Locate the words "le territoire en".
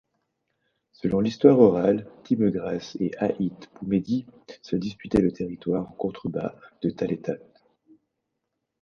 5.21-5.93